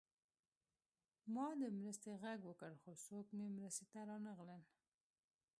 [1.33, 4.63] ما د مرستې غږ وکړ خو څوک مې مرستې ته رانغلل